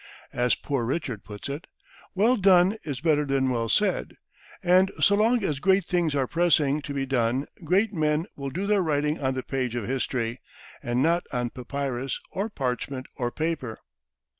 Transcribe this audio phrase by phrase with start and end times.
[0.33, 1.67] As Poor Richard put it,
[2.15, 4.15] "Well done is better than well said,"
[4.63, 8.65] and so long as great things are pressing to be done, great men will do
[8.65, 10.41] their writing on the page of history,
[10.81, 13.79] and not on papyrus, or parchment, or paper.